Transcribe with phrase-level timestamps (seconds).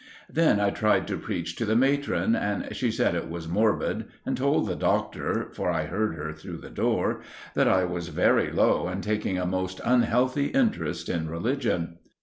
[0.27, 4.35] Then I tried to preach to the matron, and she said it was morbid and
[4.35, 7.21] told the doctor (for I heard her through the door)
[7.53, 11.99] that I was very low and taking a most unhealthy interest in religion.